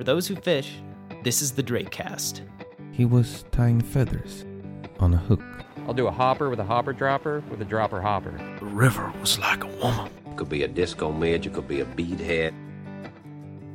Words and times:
For 0.00 0.04
those 0.04 0.26
who 0.26 0.34
fish, 0.34 0.78
this 1.24 1.42
is 1.42 1.52
the 1.52 1.62
Drake 1.62 1.90
Cast. 1.90 2.40
He 2.90 3.04
was 3.04 3.44
tying 3.52 3.82
feathers 3.82 4.46
on 4.98 5.12
a 5.12 5.18
hook. 5.18 5.42
I'll 5.86 5.92
do 5.92 6.06
a 6.06 6.10
hopper 6.10 6.48
with 6.48 6.58
a 6.58 6.64
hopper 6.64 6.94
dropper 6.94 7.44
with 7.50 7.60
a 7.60 7.66
dropper 7.66 8.00
hopper. 8.00 8.32
The 8.60 8.64
river 8.64 9.12
was 9.20 9.38
like 9.38 9.62
a 9.62 9.66
woman. 9.66 10.10
Could 10.36 10.48
be 10.48 10.62
a 10.62 10.68
disco 10.68 11.12
midge, 11.12 11.46
it 11.46 11.52
could 11.52 11.68
be 11.68 11.82
a 11.82 11.84
beadhead. 11.84 12.54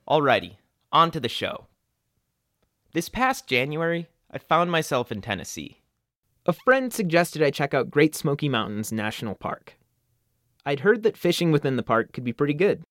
Alrighty, 0.07 0.55
on 0.91 1.11
to 1.11 1.19
the 1.19 1.29
show. 1.29 1.67
This 2.91 3.07
past 3.07 3.47
January, 3.47 4.07
I 4.29 4.39
found 4.39 4.71
myself 4.71 5.11
in 5.11 5.21
Tennessee. 5.21 5.77
A 6.45 6.53
friend 6.53 6.91
suggested 6.91 7.41
I 7.41 7.51
check 7.51 7.73
out 7.73 7.91
Great 7.91 8.15
Smoky 8.15 8.49
Mountains 8.49 8.91
National 8.91 9.35
Park. 9.35 9.77
I'd 10.65 10.81
heard 10.81 11.03
that 11.03 11.17
fishing 11.17 11.51
within 11.51 11.77
the 11.77 11.83
park 11.83 12.11
could 12.11 12.23
be 12.23 12.33
pretty 12.33 12.53
good. 12.55 12.83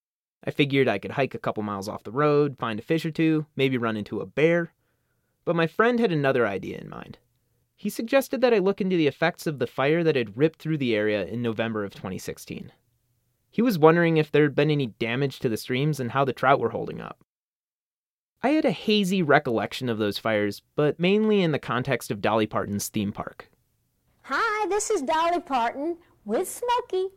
I 0.45 0.51
figured 0.51 0.89
I 0.89 0.99
could 0.99 1.13
hike 1.13 1.35
a 1.35 1.39
couple 1.39 1.63
miles 1.63 1.89
off 1.89 2.05
the 2.05 2.11
road, 2.11 2.59
find 2.59 2.79
a 2.79 2.83
fish 2.83 3.05
or 3.05 3.11
two, 3.11 3.47
maybe 3.57 3.77
run 3.77 3.97
into 3.97 4.21
a 4.21 4.27
bear. 4.27 4.73
But 5.45 5.57
my 5.57 5.67
friend 5.67 5.99
had 5.99 6.13
another 6.13 6.47
idea 6.47 6.79
in 6.79 6.89
mind. 6.89 7.19
He 7.75 7.91
suggested 7.91 8.41
that 8.41 8.53
I 8.55 8.59
look 8.59 8.81
into 8.81 8.97
the 8.97 9.07
effects 9.07 9.47
of 9.47 9.59
the 9.59 9.67
fire 9.67 10.03
that 10.03 10.17
had 10.17 10.37
ripped 10.37 10.61
through 10.61 10.79
the 10.79 10.95
area 10.95 11.25
in 11.25 11.43
November 11.43 11.85
of 11.85 11.95
2016. 11.95 12.73
He 13.51 13.63
was 13.63 13.79
wondering 13.79 14.17
if 14.17 14.31
there 14.31 14.43
had 14.43 14.55
been 14.55 14.71
any 14.71 14.87
damage 14.87 15.39
to 15.41 15.49
the 15.49 15.57
streams 15.57 16.01
and 16.01 16.11
how 16.11 16.25
the 16.25 16.33
trout 16.33 16.61
were 16.61 16.71
holding 16.71 17.01
up. 17.01 17.25
I 18.43 18.51
had 18.51 18.65
a 18.65 18.71
hazy 18.71 19.23
recollection 19.23 19.89
of 19.89 19.99
those 19.99 20.19
fires, 20.19 20.63
but 20.77 21.01
mainly 21.01 21.43
in 21.43 21.53
the 21.53 21.59
context 21.59 22.11
of 22.11 22.21
Dolly 22.21 22.47
Parton's 22.47 22.89
theme 22.89 23.11
park. 23.11 23.51
Hi, 24.23 24.67
this 24.69 24.91
is 24.91 25.03
Dolly 25.03 25.41
Parton 25.41 25.99
with 26.25 26.49
Smokey. 26.49 27.09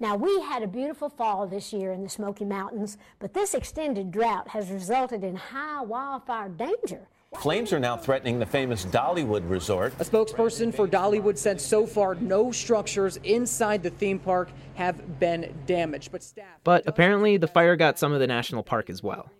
Now, 0.00 0.14
we 0.14 0.40
had 0.42 0.62
a 0.62 0.68
beautiful 0.68 1.08
fall 1.08 1.46
this 1.48 1.72
year 1.72 1.90
in 1.90 2.04
the 2.04 2.08
Smoky 2.08 2.44
Mountains, 2.44 2.98
but 3.18 3.34
this 3.34 3.52
extended 3.52 4.12
drought 4.12 4.48
has 4.48 4.70
resulted 4.70 5.24
in 5.24 5.34
high 5.34 5.82
wildfire 5.82 6.48
danger. 6.48 7.08
Flames 7.36 7.72
are 7.72 7.80
now 7.80 7.96
threatening 7.96 8.38
the 8.38 8.46
famous 8.46 8.84
Dollywood 8.86 9.50
Resort. 9.50 9.92
A 9.98 10.04
spokesperson 10.04 10.72
for 10.72 10.86
Dollywood 10.86 11.36
said 11.36 11.60
so 11.60 11.84
far 11.84 12.14
no 12.14 12.52
structures 12.52 13.16
inside 13.18 13.82
the 13.82 13.90
theme 13.90 14.20
park 14.20 14.50
have 14.74 15.18
been 15.18 15.52
damaged, 15.66 16.12
but 16.12 16.22
staff. 16.22 16.60
But 16.62 16.84
apparently, 16.86 17.36
the 17.36 17.48
fire 17.48 17.74
got 17.74 17.98
some 17.98 18.12
of 18.12 18.20
the 18.20 18.26
national 18.28 18.62
park 18.62 18.88
as 18.88 19.02
well. 19.02 19.30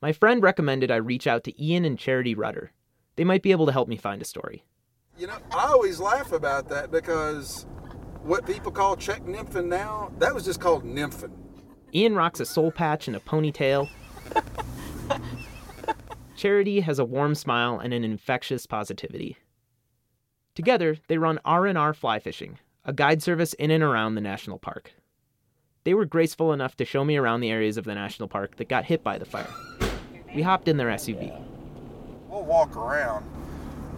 My 0.00 0.12
friend 0.12 0.42
recommended 0.42 0.90
I 0.90 0.96
reach 0.96 1.26
out 1.26 1.44
to 1.44 1.62
Ian 1.62 1.84
and 1.84 1.98
Charity 1.98 2.34
Rutter. 2.34 2.72
They 3.16 3.24
might 3.24 3.42
be 3.42 3.52
able 3.52 3.66
to 3.66 3.72
help 3.72 3.88
me 3.88 3.96
find 3.96 4.20
a 4.22 4.26
story. 4.26 4.64
You 5.18 5.26
know, 5.26 5.38
I 5.52 5.68
always 5.68 6.00
laugh 6.00 6.32
about 6.32 6.68
that 6.70 6.90
because 6.90 7.66
what 8.26 8.44
people 8.46 8.72
call 8.72 8.96
Czech 8.96 9.22
nymphing 9.24 9.66
now, 9.66 10.10
that 10.18 10.34
was 10.34 10.44
just 10.44 10.60
called 10.60 10.84
nymphing. 10.84 11.32
Ian 11.94 12.14
rocks 12.14 12.40
a 12.40 12.44
soul 12.44 12.72
patch 12.72 13.06
and 13.06 13.16
a 13.16 13.20
ponytail. 13.20 13.88
Charity 16.36 16.80
has 16.80 16.98
a 16.98 17.04
warm 17.04 17.34
smile 17.34 17.78
and 17.78 17.94
an 17.94 18.04
infectious 18.04 18.66
positivity. 18.66 19.38
Together, 20.54 20.96
they 21.08 21.18
run 21.18 21.38
R&R 21.44 21.94
Fly 21.94 22.18
Fishing, 22.18 22.58
a 22.84 22.92
guide 22.92 23.22
service 23.22 23.52
in 23.54 23.70
and 23.70 23.82
around 23.82 24.14
the 24.14 24.20
national 24.20 24.58
park. 24.58 24.92
They 25.84 25.94
were 25.94 26.04
graceful 26.04 26.52
enough 26.52 26.76
to 26.76 26.84
show 26.84 27.04
me 27.04 27.16
around 27.16 27.40
the 27.40 27.50
areas 27.50 27.76
of 27.76 27.84
the 27.84 27.94
national 27.94 28.28
park 28.28 28.56
that 28.56 28.68
got 28.68 28.84
hit 28.84 29.04
by 29.04 29.18
the 29.18 29.24
fire. 29.24 29.48
We 30.34 30.42
hopped 30.42 30.66
in 30.66 30.76
their 30.76 30.88
SUV. 30.88 31.32
We'll 32.28 32.44
walk 32.44 32.76
around, 32.76 33.24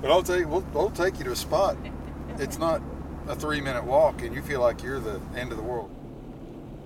but 0.03 0.11
I'll 0.11 0.23
take 0.23 0.47
we'll, 0.47 0.67
we'll 0.75 0.91
take 0.91 1.19
you 1.19 1.25
to 1.25 1.33
a 1.33 1.37
spot. 1.37 1.77
It's 2.39 2.59
not 2.59 2.83
a 3.29 3.37
three 3.37 3.61
minute 3.61 3.85
walk, 3.85 4.23
and 4.23 4.35
you 4.35 4.43
feel 4.43 4.61
like 4.61 4.83
you're 4.83 5.01
the 5.01 5.21
end 5.37 5.53
of 5.53 5.59
the 5.59 5.63
world. 5.63 5.95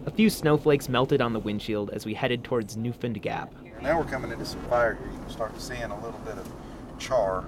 A 0.06 0.10
few 0.10 0.28
snowflakes 0.28 0.88
melted 0.88 1.20
on 1.20 1.32
the 1.32 1.38
windshield 1.38 1.90
as 1.90 2.04
we 2.04 2.14
headed 2.14 2.42
towards 2.42 2.76
Newfound 2.76 3.22
Gap. 3.22 3.54
Now 3.80 3.98
we're 3.98 4.04
coming 4.04 4.30
into 4.30 4.44
some 4.44 4.60
fire 4.62 4.94
here. 4.94 5.10
You 5.10 5.18
can 5.18 5.30
start 5.30 5.60
seeing 5.60 5.82
a 5.82 6.04
little 6.04 6.20
bit 6.24 6.34
of 6.34 6.48
char. 6.98 7.44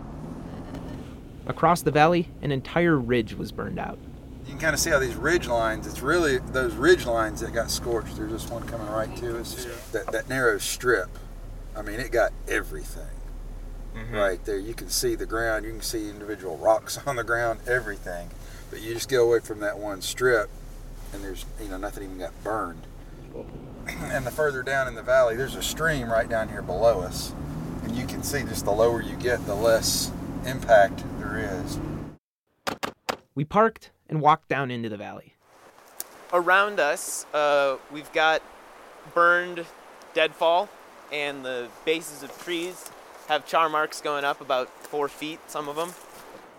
Across 1.47 1.83
the 1.83 1.91
valley, 1.91 2.29
an 2.43 2.51
entire 2.51 2.97
ridge 2.97 3.35
was 3.35 3.53
burned 3.53 3.79
out. 3.79 3.99
You 4.45 4.51
can 4.51 4.59
kind 4.59 4.75
of 4.75 4.81
see 4.81 4.91
how 4.91 4.99
these 4.99 5.15
ridge 5.15 5.47
lines, 5.47 5.87
it's 5.87 6.01
really 6.01 6.39
those 6.39 6.75
ridge 6.75 7.07
lines 7.07 7.41
that 7.41 7.53
got 7.53 7.71
scorched. 7.71 8.17
There's 8.17 8.33
this 8.33 8.51
one 8.51 8.67
coming 8.67 8.89
right 8.89 9.15
to 9.19 9.39
us 9.39 9.65
here. 9.65 9.75
That, 9.93 10.13
that 10.13 10.29
narrow 10.29 10.59
strip, 10.59 11.09
I 11.77 11.83
mean, 11.83 12.01
it 12.01 12.11
got 12.11 12.33
everything 12.49 13.07
mm-hmm. 13.95 14.15
right 14.15 14.45
there. 14.45 14.59
You 14.59 14.75
can 14.75 14.91
see 14.91 15.15
the 15.15 15.27
ground, 15.27 15.65
you 15.65 15.71
can 15.73 15.81
see 15.81 16.11
individual 16.11 16.57
rocks 16.57 16.99
on 17.07 17.17
the 17.17 17.25
ground, 17.25 17.61
everything. 17.67 18.31
But 18.75 18.83
you 18.83 18.93
just 18.93 19.09
get 19.09 19.21
away 19.21 19.39
from 19.39 19.61
that 19.61 19.79
one 19.79 20.03
strip, 20.03 20.51
and 21.13 21.23
there's, 21.23 21.47
you 21.63 21.69
know, 21.69 21.77
nothing 21.77 22.03
even 22.03 22.19
got 22.19 22.33
burned. 22.43 22.83
And 23.87 24.27
the 24.27 24.33
further 24.33 24.65
down 24.65 24.89
in 24.89 24.97
the 24.97 25.03
valley, 25.03 25.37
there's 25.37 25.55
a 25.55 25.63
stream 25.63 26.11
right 26.11 26.29
down 26.29 26.49
here 26.49 26.61
below 26.61 27.03
us. 27.03 27.33
And 27.85 27.95
you 27.95 28.05
can 28.05 28.25
see 28.25 28.43
just 28.43 28.65
the 28.65 28.73
lower 28.73 29.01
you 29.01 29.15
get, 29.15 29.47
the 29.47 29.55
less 29.55 30.11
impact 30.45 31.05
there 31.21 31.63
is. 31.63 31.79
We 33.37 33.45
parked 33.45 33.93
and 34.09 34.21
walked 34.21 34.49
down 34.49 34.73
into 34.73 34.89
the 34.89 34.97
valley. 34.97 35.35
Around 36.33 36.81
us, 36.81 37.27
uh, 37.33 37.77
we've 37.93 38.13
got 38.13 38.43
burned 39.15 39.65
deadfall, 40.15 40.69
and 41.13 41.45
the 41.45 41.69
bases 41.85 42.25
of 42.25 42.37
trees 42.43 42.91
have 43.29 43.47
char 43.47 43.69
marks 43.69 44.01
going 44.01 44.25
up 44.25 44.41
about 44.41 44.69
four 44.87 45.07
feet, 45.07 45.39
some 45.47 45.69
of 45.69 45.77
them. 45.77 45.93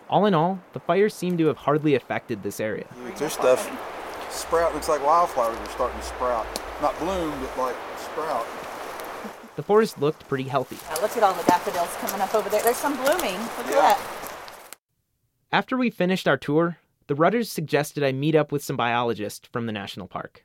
All 0.10 0.26
in 0.26 0.34
all, 0.34 0.60
the 0.74 0.80
fires 0.80 1.14
seem 1.14 1.38
to 1.38 1.48
have 1.48 1.58
hardly 1.58 1.96
affected 1.96 2.44
this 2.44 2.60
area. 2.60 2.86
There's 3.18 3.34
stuff 3.34 3.70
sprout, 4.30 4.74
looks 4.74 4.90
like 4.90 5.04
wildflowers 5.04 5.58
are 5.58 5.70
starting 5.70 6.00
to 6.00 6.06
sprout. 6.06 6.46
Not 6.82 6.98
bloom, 7.00 7.34
but 7.40 7.58
like 7.58 7.76
sprout. 7.98 8.46
The 9.56 9.64
forest 9.64 10.00
looked 10.00 10.28
pretty 10.28 10.44
healthy. 10.44 10.78
Now 10.90 11.02
look 11.02 11.16
at 11.16 11.24
all 11.24 11.34
the 11.34 11.44
daffodils 11.44 11.96
coming 12.02 12.22
up 12.22 12.36
over 12.36 12.50
there. 12.50 12.62
There's 12.62 12.78
some 12.78 12.96
blooming. 12.98 13.40
Look 13.40 13.68
at 13.68 13.74
that. 13.74 14.00
After 15.52 15.78
we 15.78 15.90
finished 15.90 16.28
our 16.28 16.38
tour, 16.38 16.78
the 17.08 17.16
Rutters 17.16 17.50
suggested 17.50 18.04
I 18.04 18.12
meet 18.12 18.36
up 18.36 18.52
with 18.52 18.64
some 18.64 18.76
biologists 18.76 19.48
from 19.52 19.66
the 19.66 19.72
national 19.72 20.08
park. 20.08 20.44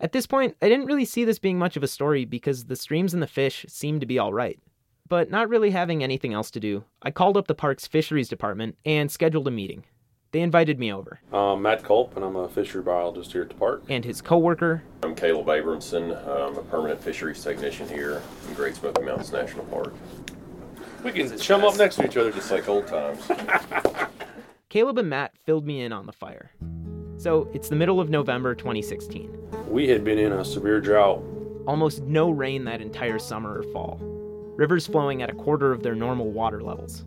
At 0.00 0.12
this 0.12 0.26
point, 0.26 0.56
I 0.60 0.68
didn't 0.68 0.86
really 0.86 1.04
see 1.04 1.24
this 1.24 1.38
being 1.38 1.58
much 1.58 1.76
of 1.76 1.82
a 1.82 1.88
story 1.88 2.24
because 2.24 2.64
the 2.64 2.76
streams 2.76 3.14
and 3.14 3.22
the 3.22 3.26
fish 3.26 3.64
seemed 3.68 4.00
to 4.00 4.06
be 4.06 4.18
all 4.18 4.32
right. 4.32 4.58
But 5.08 5.30
not 5.30 5.48
really 5.48 5.70
having 5.70 6.02
anything 6.02 6.32
else 6.32 6.50
to 6.52 6.60
do, 6.60 6.84
I 7.02 7.10
called 7.10 7.36
up 7.36 7.46
the 7.46 7.54
park's 7.54 7.86
fisheries 7.86 8.28
department 8.28 8.76
and 8.84 9.10
scheduled 9.10 9.46
a 9.46 9.50
meeting. 9.50 9.84
They 10.32 10.40
invited 10.40 10.78
me 10.80 10.92
over, 10.92 11.20
I'm 11.32 11.62
Matt 11.62 11.84
Kulp, 11.84 12.16
and 12.16 12.24
I'm 12.24 12.34
a 12.34 12.48
fishery 12.48 12.82
biologist 12.82 13.32
here 13.32 13.42
at 13.42 13.48
the 13.48 13.54
park. 13.54 13.84
and 13.88 14.04
his 14.04 14.20
coworker, 14.20 14.82
I'm 15.02 15.14
Caleb 15.14 15.46
Abramson. 15.46 16.10
I'm 16.28 16.56
a 16.56 16.62
permanent 16.62 17.00
fisheries 17.00 17.42
technician 17.42 17.88
here 17.88 18.20
in 18.48 18.54
Great 18.54 18.74
Smoky 18.74 19.02
Mountains 19.02 19.32
National 19.32 19.64
Park. 19.66 19.94
We 21.04 21.12
can 21.12 21.38
chum 21.38 21.64
up 21.64 21.76
next 21.76 21.96
to 21.96 22.06
each 22.06 22.16
other 22.16 22.32
just 22.32 22.50
like 22.50 22.68
old 22.68 22.88
times. 22.88 23.30
Caleb 24.68 24.98
and 24.98 25.08
Matt 25.08 25.32
filled 25.44 25.64
me 25.64 25.82
in 25.82 25.92
on 25.92 26.06
the 26.06 26.12
fire. 26.12 26.50
So 27.16 27.48
it's 27.54 27.68
the 27.68 27.76
middle 27.76 28.00
of 28.00 28.10
November 28.10 28.54
2016. 28.54 29.30
We 29.68 29.88
had 29.88 30.02
been 30.04 30.18
in 30.18 30.32
a 30.32 30.44
severe 30.44 30.80
drought. 30.80 31.22
Almost 31.66 32.02
no 32.02 32.30
rain 32.30 32.64
that 32.64 32.80
entire 32.82 33.20
summer 33.20 33.60
or 33.60 33.62
fall. 33.72 34.00
Rivers 34.56 34.86
flowing 34.86 35.20
at 35.20 35.28
a 35.28 35.34
quarter 35.34 35.70
of 35.70 35.82
their 35.82 35.94
normal 35.94 36.30
water 36.30 36.62
levels. 36.62 37.04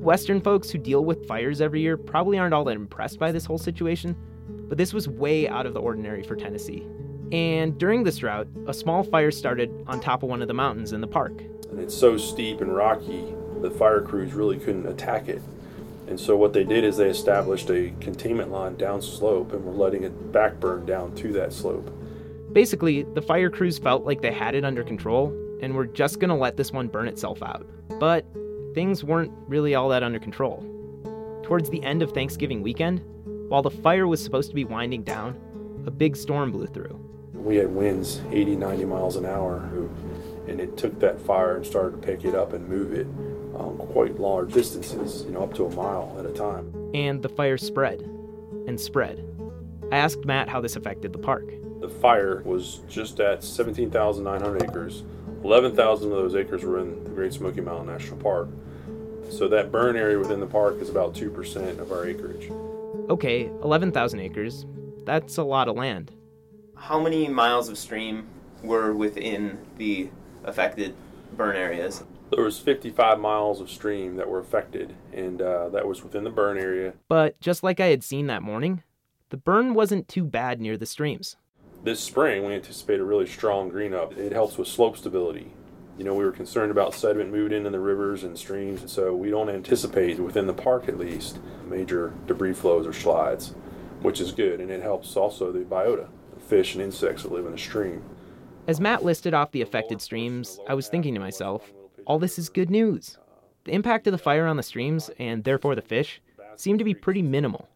Western 0.00 0.40
folks 0.40 0.68
who 0.68 0.78
deal 0.78 1.04
with 1.04 1.28
fires 1.28 1.60
every 1.60 1.80
year 1.80 1.96
probably 1.96 2.38
aren't 2.38 2.52
all 2.52 2.64
that 2.64 2.74
impressed 2.74 3.20
by 3.20 3.30
this 3.30 3.44
whole 3.44 3.58
situation, 3.58 4.16
but 4.68 4.78
this 4.78 4.92
was 4.92 5.08
way 5.08 5.48
out 5.48 5.64
of 5.64 5.74
the 5.74 5.80
ordinary 5.80 6.24
for 6.24 6.34
Tennessee. 6.34 6.84
And 7.30 7.78
during 7.78 8.02
this 8.02 8.18
drought, 8.18 8.48
a 8.66 8.74
small 8.74 9.04
fire 9.04 9.30
started 9.30 9.72
on 9.86 10.00
top 10.00 10.24
of 10.24 10.28
one 10.28 10.42
of 10.42 10.48
the 10.48 10.54
mountains 10.54 10.92
in 10.92 11.00
the 11.00 11.06
park. 11.06 11.40
And 11.70 11.78
it's 11.78 11.94
so 11.94 12.16
steep 12.16 12.60
and 12.60 12.74
rocky, 12.74 13.32
the 13.60 13.70
fire 13.70 14.00
crews 14.00 14.34
really 14.34 14.58
couldn't 14.58 14.86
attack 14.86 15.28
it. 15.28 15.40
And 16.08 16.18
so 16.18 16.36
what 16.36 16.52
they 16.52 16.64
did 16.64 16.82
is 16.82 16.96
they 16.96 17.10
established 17.10 17.70
a 17.70 17.92
containment 18.00 18.50
line 18.50 18.76
down 18.76 19.02
slope 19.02 19.52
and 19.52 19.64
were 19.64 19.72
letting 19.72 20.02
it 20.02 20.32
backburn 20.32 20.84
down 20.84 21.14
to 21.16 21.32
that 21.34 21.52
slope. 21.52 21.92
Basically, 22.52 23.04
the 23.04 23.22
fire 23.22 23.50
crews 23.50 23.78
felt 23.78 24.04
like 24.04 24.20
they 24.20 24.32
had 24.32 24.56
it 24.56 24.64
under 24.64 24.82
control 24.82 25.32
and 25.60 25.74
we're 25.74 25.86
just 25.86 26.20
going 26.20 26.30
to 26.30 26.34
let 26.34 26.56
this 26.56 26.72
one 26.72 26.88
burn 26.88 27.08
itself 27.08 27.42
out. 27.42 27.66
But 27.98 28.26
things 28.74 29.02
weren't 29.02 29.32
really 29.46 29.74
all 29.74 29.88
that 29.88 30.02
under 30.02 30.18
control. 30.18 30.64
Towards 31.42 31.70
the 31.70 31.82
end 31.82 32.02
of 32.02 32.12
Thanksgiving 32.12 32.62
weekend, 32.62 33.02
while 33.48 33.62
the 33.62 33.70
fire 33.70 34.06
was 34.06 34.22
supposed 34.22 34.50
to 34.50 34.54
be 34.54 34.64
winding 34.64 35.02
down, 35.02 35.36
a 35.86 35.90
big 35.90 36.16
storm 36.16 36.52
blew 36.52 36.66
through. 36.66 37.00
We 37.32 37.56
had 37.56 37.68
winds 37.68 38.20
80, 38.30 38.56
90 38.56 38.84
miles 38.84 39.16
an 39.16 39.24
hour, 39.24 39.56
and 40.46 40.60
it 40.60 40.76
took 40.76 40.98
that 41.00 41.20
fire 41.20 41.56
and 41.56 41.66
started 41.66 42.00
to 42.00 42.06
pick 42.06 42.24
it 42.24 42.34
up 42.34 42.52
and 42.52 42.68
move 42.68 42.92
it 42.92 43.06
um, 43.58 43.78
quite 43.78 44.18
large 44.20 44.52
distances, 44.52 45.24
you 45.24 45.30
know, 45.30 45.42
up 45.42 45.54
to 45.54 45.64
a 45.64 45.74
mile 45.74 46.14
at 46.18 46.26
a 46.26 46.32
time. 46.32 46.72
And 46.94 47.22
the 47.22 47.28
fire 47.28 47.58
spread 47.58 48.00
and 48.66 48.78
spread. 48.78 49.24
I 49.90 49.96
asked 49.96 50.24
Matt 50.24 50.48
how 50.48 50.60
this 50.60 50.76
affected 50.76 51.12
the 51.12 51.18
park. 51.18 51.50
The 51.80 51.88
fire 51.88 52.42
was 52.44 52.80
just 52.88 53.20
at 53.20 53.42
17,900 53.42 54.62
acres. 54.62 55.04
11,000 55.44 56.10
of 56.10 56.18
those 56.18 56.34
acres 56.34 56.64
were 56.64 56.80
in 56.80 57.04
the 57.04 57.10
Great 57.10 57.32
Smoky 57.32 57.60
Mountain 57.60 57.86
National 57.86 58.16
Park. 58.18 58.48
So 59.30 59.48
that 59.48 59.70
burn 59.70 59.96
area 59.96 60.18
within 60.18 60.40
the 60.40 60.46
park 60.46 60.80
is 60.80 60.88
about 60.88 61.14
2% 61.14 61.78
of 61.78 61.92
our 61.92 62.06
acreage. 62.06 62.50
Okay, 63.10 63.46
11,000 63.62 64.20
acres. 64.20 64.66
That's 65.04 65.36
a 65.38 65.42
lot 65.42 65.68
of 65.68 65.76
land. 65.76 66.12
How 66.76 67.00
many 67.00 67.28
miles 67.28 67.68
of 67.68 67.78
stream 67.78 68.26
were 68.62 68.94
within 68.94 69.58
the 69.76 70.10
affected 70.44 70.94
burn 71.36 71.56
areas? 71.56 72.04
There 72.30 72.44
was 72.44 72.58
55 72.58 73.18
miles 73.18 73.60
of 73.60 73.70
stream 73.70 74.16
that 74.16 74.28
were 74.28 74.38
affected, 74.38 74.94
and 75.12 75.40
uh, 75.40 75.70
that 75.70 75.86
was 75.86 76.02
within 76.02 76.24
the 76.24 76.30
burn 76.30 76.58
area. 76.58 76.94
But 77.08 77.40
just 77.40 77.62
like 77.62 77.80
I 77.80 77.86
had 77.86 78.04
seen 78.04 78.26
that 78.26 78.42
morning, 78.42 78.82
the 79.30 79.36
burn 79.36 79.74
wasn't 79.74 80.08
too 80.08 80.24
bad 80.24 80.60
near 80.60 80.76
the 80.76 80.86
streams. 80.86 81.36
This 81.84 82.00
spring, 82.00 82.44
we 82.44 82.54
anticipate 82.54 83.00
a 83.00 83.04
really 83.04 83.26
strong 83.26 83.68
green 83.68 83.94
up. 83.94 84.16
It 84.18 84.32
helps 84.32 84.58
with 84.58 84.68
slope 84.68 84.96
stability. 84.96 85.52
You 85.96 86.04
know, 86.04 86.14
we 86.14 86.24
were 86.24 86.32
concerned 86.32 86.70
about 86.70 86.94
sediment 86.94 87.30
moving 87.30 87.56
into 87.56 87.70
the 87.70 87.80
rivers 87.80 88.24
and 88.24 88.36
streams, 88.36 88.80
and 88.80 88.90
so 88.90 89.14
we 89.14 89.30
don't 89.30 89.48
anticipate, 89.48 90.18
within 90.18 90.46
the 90.46 90.52
park 90.52 90.88
at 90.88 90.98
least, 90.98 91.38
major 91.66 92.12
debris 92.26 92.54
flows 92.54 92.86
or 92.86 92.92
slides, 92.92 93.54
which 94.02 94.20
is 94.20 94.32
good, 94.32 94.60
and 94.60 94.70
it 94.70 94.82
helps 94.82 95.16
also 95.16 95.50
the 95.50 95.60
biota, 95.60 96.08
the 96.34 96.40
fish 96.40 96.74
and 96.74 96.82
insects 96.82 97.22
that 97.22 97.32
live 97.32 97.46
in 97.46 97.52
the 97.52 97.58
stream. 97.58 98.02
As 98.66 98.80
Matt 98.80 99.04
listed 99.04 99.32
off 99.32 99.52
the 99.52 99.62
affected 99.62 100.00
streams, 100.02 100.60
I 100.68 100.74
was 100.74 100.88
thinking 100.88 101.14
to 101.14 101.20
myself, 101.20 101.72
all 102.06 102.18
this 102.18 102.38
is 102.38 102.48
good 102.48 102.70
news. 102.70 103.18
The 103.64 103.72
impact 103.72 104.06
of 104.06 104.12
the 104.12 104.18
fire 104.18 104.46
on 104.46 104.56
the 104.56 104.62
streams, 104.62 105.10
and 105.18 105.42
therefore 105.42 105.74
the 105.74 105.82
fish, 105.82 106.20
seemed 106.56 106.78
to 106.80 106.84
be 106.84 106.94
pretty 106.94 107.22
minimal. 107.22 107.68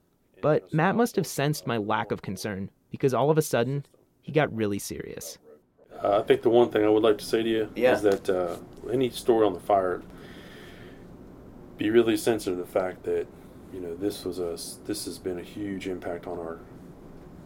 But 0.43 0.73
Matt 0.75 0.97
must 0.97 1.17
have 1.17 1.27
sensed 1.27 1.67
my 1.67 1.77
lack 1.77 2.13
of 2.13 2.23
concern, 2.23 2.71
because 2.93 3.13
all 3.13 3.29
of 3.29 3.37
a 3.37 3.43
sudden, 3.43 3.85
he 4.21 4.31
got 4.31 4.55
really 4.55 4.79
serious. 4.79 5.39
Uh, 6.01 6.21
I 6.21 6.23
think 6.23 6.43
the 6.43 6.51
one 6.51 6.71
thing 6.71 6.85
I 6.85 6.89
would 6.89 7.03
like 7.03 7.19
to 7.19 7.25
say 7.25 7.43
to 7.43 7.49
you 7.49 7.69
yeah. 7.75 7.95
is 7.95 8.03
that 8.03 8.31
uh, 8.31 8.57
any 8.93 9.11
story 9.11 9.45
on 9.45 9.53
the 9.53 9.61
fire, 9.61 10.03
be 11.77 11.91
really 11.91 12.17
sensitive 12.17 12.57
to 12.57 12.65
the 12.65 12.71
fact 12.71 13.03
that 13.05 13.27
you 13.73 13.81
know 13.81 13.97
this 13.97 14.25
was 14.25 14.39
a 14.39 14.57
this 14.87 15.07
has 15.07 15.19
been 15.19 15.41
a 15.41 15.43
huge 15.43 15.89
impact 15.89 16.29
on 16.29 16.39
our 16.39 16.61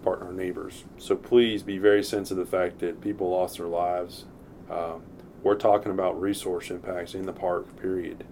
partner 0.07 0.33
neighbors. 0.33 0.85
So 0.99 1.17
please 1.17 1.63
be 1.63 1.79
very 1.79 2.05
sensitive 2.05 2.45
to 2.45 2.51
the 2.51 2.57
fact 2.57 2.81
that 2.81 3.01
people 3.01 3.31
lost 3.31 3.59
their 3.59 3.67
lives. 3.67 4.25
Um, 4.71 5.03
we're 5.43 5.57
talking 5.57 5.91
about 5.91 6.21
resource 6.21 6.71
impacts 6.71 7.15
in 7.15 7.27
the 7.27 7.33
park, 7.33 7.77
period. 7.81 8.25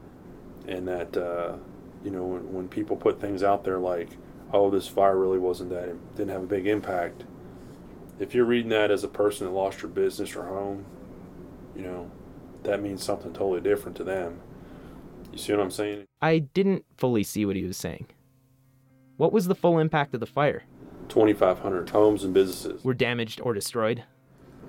And 0.67 0.87
that, 0.89 1.17
uh, 1.17 1.57
you 2.05 2.11
know, 2.11 2.25
when, 2.25 2.53
when 2.53 2.69
people 2.69 2.97
put 2.97 3.21
things 3.21 3.43
out 3.43 3.65
there 3.65 3.79
like, 3.79 4.11
oh, 4.55 4.71
this 4.71 4.87
fire 4.87 5.19
really 5.19 5.39
wasn't 5.39 5.71
that, 5.71 5.89
it 5.89 6.17
didn't 6.17 6.31
have 6.31 6.45
a 6.45 6.47
big 6.47 6.67
impact. 6.67 7.25
If 8.21 8.35
you're 8.35 8.45
reading 8.45 8.71
that 8.71 8.91
as 8.93 9.03
a 9.03 9.09
person 9.09 9.47
that 9.47 9.53
lost 9.53 9.83
your 9.83 9.91
business 9.91 10.37
or 10.37 10.45
home, 10.45 10.87
you 11.75 11.83
know, 11.83 12.11
that 12.63 12.81
means 12.81 13.03
something 13.03 13.33
totally 13.33 13.61
different 13.61 13.97
to 13.97 14.05
them. 14.05 14.41
You 15.33 15.39
see 15.39 15.53
what 15.53 15.61
I'm 15.61 15.73
saying? 15.73 16.05
I 16.23 16.39
didn't 16.39 16.85
fully 16.97 17.25
see 17.25 17.45
what 17.45 17.57
he 17.57 17.65
was 17.65 17.77
saying. 17.77 18.07
What 19.17 19.33
was 19.33 19.47
the 19.47 19.55
full 19.57 19.81
impact 19.81 20.15
of 20.15 20.21
the 20.21 20.27
fire? 20.27 20.63
2,500 21.09 21.91
homes 21.91 22.23
and 22.23 22.33
businesses 22.33 22.85
were 22.85 22.95
damaged 22.95 23.41
or 23.41 23.53
destroyed. 23.53 24.05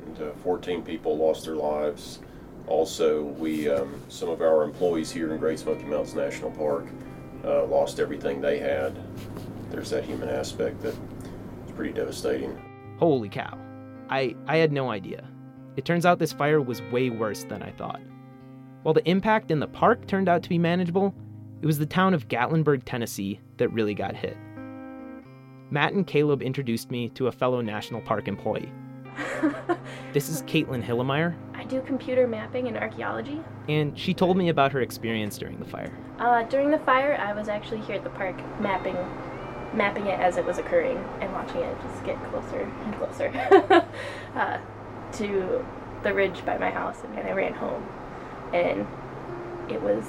And, 0.08 0.20
uh, 0.20 0.32
14 0.44 0.82
people 0.82 1.16
lost 1.16 1.46
their 1.46 1.56
lives. 1.56 2.20
Also, 2.68 3.22
we 3.22 3.70
um, 3.70 4.02
some 4.10 4.30
of 4.30 4.42
our 4.42 4.64
employees 4.64 5.12
here 5.12 5.32
in 5.32 5.40
Great 5.40 5.60
Smoky 5.60 5.84
Mountains 5.84 6.16
National 6.16 6.50
Park 6.50 6.88
uh, 7.44 7.64
lost 7.66 8.00
everything 8.00 8.42
they 8.42 8.58
had. 8.58 8.98
There's 9.69 9.89
that 9.89 10.03
human 10.03 10.29
aspect 10.29 10.81
that 10.81 10.94
is 10.94 11.71
pretty 11.75 11.94
devastating. 11.94 12.59
Holy 13.00 13.29
cow! 13.29 13.57
I 14.09 14.35
I 14.47 14.57
had 14.57 14.71
no 14.71 14.89
idea. 14.89 15.27
It 15.75 15.85
turns 15.85 16.06
out 16.06 16.19
this 16.19 16.33
fire 16.33 16.62
was 16.62 16.81
way 16.83 17.09
worse 17.09 17.44
than 17.44 17.62
I 17.62 17.71
thought. 17.71 18.01
While 18.83 18.94
the 18.94 19.09
impact 19.09 19.51
in 19.51 19.59
the 19.59 19.67
park 19.67 20.07
turned 20.07 20.29
out 20.29 20.44
to 20.44 20.50
be 20.50 20.59
manageable, 20.59 21.13
it 21.62 21.65
was 21.65 21.79
the 21.79 21.85
town 21.85 22.13
of 22.13 22.27
Gatlinburg, 22.27 22.83
Tennessee 22.85 23.39
that 23.57 23.69
really 23.69 23.94
got 23.94 24.15
hit. 24.15 24.38
Matt 25.71 25.94
and 25.94 26.06
Caleb 26.06 26.44
introduced 26.44 26.91
me 26.91 27.09
to 27.09 27.27
a 27.27 27.31
fellow 27.31 27.62
national 27.62 28.01
park 28.01 28.27
employee. 28.27 28.71
this 30.13 30.29
is 30.29 30.44
Caitlin 30.44 30.83
Hillemeyer. 30.83 31.35
I 31.53 31.63
do 31.63 31.81
computer 31.81 32.27
mapping 32.27 32.67
and 32.67 32.77
archaeology. 32.77 33.41
And 33.67 33.97
she 33.97 34.13
told 34.13 34.38
me 34.38 34.50
about 34.50 34.71
her 34.71 34.81
experience 34.81 35.38
during 35.38 35.57
the 35.59 35.65
fire. 35.65 35.91
Uh, 36.19 36.44
during 36.44 36.69
the 36.69 36.79
fire, 36.79 37.17
I 37.19 37.34
was 37.34 37.48
actually 37.48 37.81
here 37.81 37.95
at 37.95 38.03
the 38.03 38.10
park 38.12 38.38
mapping, 38.62 38.95
mapping 39.75 40.08
it 40.08 40.20
as 40.20 40.38
it 40.38 40.46
was 40.46 40.58
occurring 40.58 40.98
and 41.22 41.32
watching 41.34 41.62
it 41.62 41.77
just 41.82 42.03
get 42.03 42.17
closer 42.29 42.62
and 42.62 42.96
closer 42.96 43.86
uh, 44.36 44.58
to 45.13 45.65
the 46.03 46.13
ridge 46.13 46.46
by 46.46 46.58
my 46.58 46.70
house. 46.70 47.01
And 47.03 47.27
I 47.27 47.32
ran 47.32 47.53
home, 47.53 47.88
and 48.53 48.88
it 49.70 49.82
was 49.82 50.05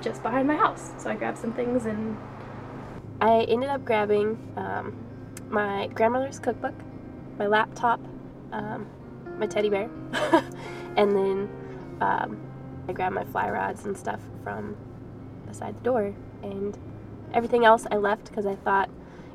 just 0.00 0.22
behind 0.22 0.48
my 0.48 0.56
house. 0.56 0.92
So 0.98 1.10
I 1.10 1.16
grabbed 1.16 1.38
some 1.38 1.52
things 1.52 1.86
and 1.86 2.16
I 3.20 3.42
ended 3.48 3.68
up 3.68 3.84
grabbing 3.84 4.38
um, 4.56 4.96
my 5.48 5.88
grandmother's 5.88 6.38
cookbook, 6.38 6.74
my 7.38 7.46
laptop, 7.46 8.00
um, 8.52 8.86
my 9.38 9.46
teddy 9.46 9.70
bear, 9.70 9.90
and 10.96 11.16
then 11.16 11.48
um, 12.00 12.38
I 12.86 12.92
grabbed 12.92 13.14
my 13.14 13.24
fly 13.24 13.50
rods 13.50 13.84
and 13.86 13.96
stuff 13.96 14.20
from 14.44 14.76
beside 15.46 15.76
the 15.76 15.82
door. 15.82 16.14
And 16.42 16.78
everything 17.34 17.64
else 17.64 17.86
I 17.90 17.96
left 17.96 18.28
because 18.28 18.46
I 18.46 18.56
thought 18.56 18.90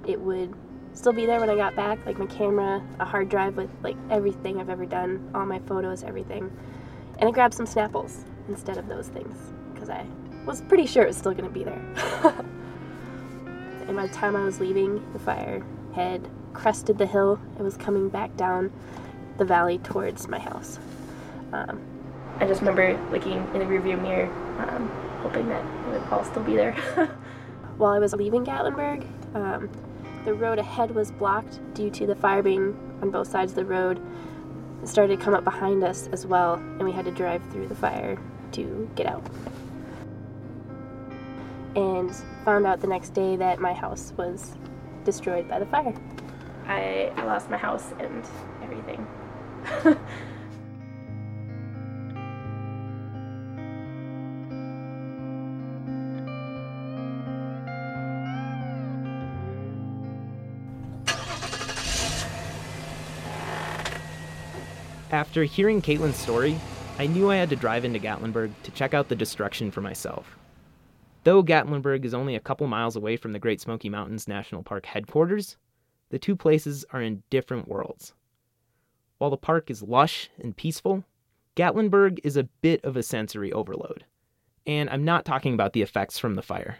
it 0.07 0.19
would 0.19 0.53
still 0.93 1.13
be 1.13 1.25
there 1.25 1.39
when 1.39 1.49
I 1.49 1.55
got 1.55 1.75
back, 1.75 2.05
like 2.05 2.17
my 2.17 2.25
camera, 2.25 2.83
a 2.99 3.05
hard 3.05 3.29
drive 3.29 3.55
with 3.57 3.69
like 3.81 3.97
everything 4.09 4.59
I've 4.59 4.69
ever 4.69 4.85
done, 4.85 5.29
all 5.33 5.45
my 5.45 5.59
photos, 5.59 6.03
everything. 6.03 6.51
And 7.19 7.29
I 7.29 7.31
grabbed 7.31 7.53
some 7.53 7.65
Snapples 7.65 8.23
instead 8.47 8.77
of 8.77 8.87
those 8.87 9.07
things 9.07 9.35
because 9.73 9.89
I 9.89 10.05
was 10.45 10.61
pretty 10.61 10.85
sure 10.85 11.03
it 11.03 11.07
was 11.07 11.17
still 11.17 11.33
going 11.33 11.45
to 11.45 11.49
be 11.49 11.63
there. 11.63 11.81
and 13.87 13.95
by 13.95 14.07
the 14.07 14.13
time 14.13 14.35
I 14.35 14.43
was 14.43 14.59
leaving, 14.59 15.03
the 15.13 15.19
fire 15.19 15.63
had 15.95 16.27
crested 16.53 16.97
the 16.97 17.05
hill. 17.05 17.39
It 17.57 17.63
was 17.63 17.77
coming 17.77 18.09
back 18.09 18.35
down 18.35 18.71
the 19.37 19.45
valley 19.45 19.79
towards 19.79 20.27
my 20.27 20.39
house. 20.39 20.79
Um, 21.51 21.81
I 22.39 22.45
just 22.45 22.61
remember 22.61 22.99
looking 23.11 23.37
in 23.53 23.59
the 23.59 23.65
rearview 23.65 24.01
mirror, 24.01 24.27
um, 24.59 24.89
hoping 25.21 25.47
that 25.49 25.63
it 25.63 25.91
would 25.91 26.03
all 26.11 26.23
still 26.23 26.43
be 26.43 26.55
there. 26.55 26.75
While 27.77 27.91
I 27.93 27.99
was 27.99 28.13
leaving 28.13 28.45
Gatlinburg, 28.45 29.05
um, 29.35 29.69
the 30.25 30.33
road 30.33 30.59
ahead 30.59 30.91
was 30.91 31.11
blocked 31.11 31.59
due 31.73 31.89
to 31.91 32.05
the 32.05 32.15
fire 32.15 32.43
being 32.43 32.77
on 33.01 33.09
both 33.09 33.27
sides 33.27 33.51
of 33.51 33.55
the 33.55 33.65
road. 33.65 34.01
It 34.81 34.87
started 34.87 35.17
to 35.17 35.23
come 35.23 35.33
up 35.33 35.43
behind 35.43 35.83
us 35.83 36.07
as 36.11 36.25
well, 36.25 36.55
and 36.55 36.83
we 36.83 36.91
had 36.91 37.05
to 37.05 37.11
drive 37.11 37.41
through 37.51 37.67
the 37.67 37.75
fire 37.75 38.17
to 38.53 38.89
get 38.95 39.07
out. 39.07 39.23
And 41.75 42.13
found 42.45 42.67
out 42.67 42.81
the 42.81 42.87
next 42.87 43.09
day 43.09 43.35
that 43.37 43.59
my 43.59 43.73
house 43.73 44.13
was 44.17 44.55
destroyed 45.03 45.49
by 45.49 45.59
the 45.59 45.65
fire. 45.65 45.93
I, 46.67 47.11
I 47.15 47.25
lost 47.25 47.49
my 47.49 47.57
house 47.57 47.93
and 47.99 48.25
everything. 48.61 49.07
After 65.13 65.43
hearing 65.43 65.79
Caitlin's 65.79 66.17
story, 66.17 66.59
I 66.97 67.05
knew 67.05 67.29
I 67.29 67.35
had 67.35 67.51
to 67.51 67.55
drive 67.55 67.85
into 67.85 67.99
Gatlinburg 67.99 68.51
to 68.63 68.71
check 68.71 68.95
out 68.95 69.09
the 69.09 69.15
destruction 69.15 69.69
for 69.69 69.79
myself. 69.79 70.39
Though 71.23 71.43
Gatlinburg 71.43 72.03
is 72.03 72.15
only 72.15 72.33
a 72.33 72.39
couple 72.39 72.65
miles 72.65 72.95
away 72.95 73.15
from 73.17 73.31
the 73.31 73.37
Great 73.37 73.61
Smoky 73.61 73.89
Mountains 73.89 74.27
National 74.27 74.63
Park 74.63 74.87
headquarters, 74.87 75.55
the 76.09 76.17
two 76.17 76.35
places 76.35 76.83
are 76.93 77.01
in 77.03 77.21
different 77.29 77.67
worlds. 77.67 78.15
While 79.19 79.29
the 79.29 79.37
park 79.37 79.69
is 79.69 79.83
lush 79.83 80.31
and 80.39 80.57
peaceful, 80.57 81.03
Gatlinburg 81.55 82.19
is 82.23 82.35
a 82.35 82.49
bit 82.61 82.83
of 82.83 82.97
a 82.97 83.03
sensory 83.03 83.53
overload. 83.53 84.05
And 84.65 84.89
I'm 84.89 85.05
not 85.05 85.25
talking 85.25 85.53
about 85.53 85.73
the 85.73 85.83
effects 85.83 86.17
from 86.17 86.33
the 86.33 86.41
fire. 86.41 86.79